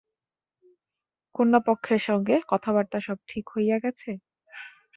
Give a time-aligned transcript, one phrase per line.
[1.35, 4.11] কন্যাপক্ষের সঙ্গে কথাবার্তা সব ঠিক হইয়া গেছে?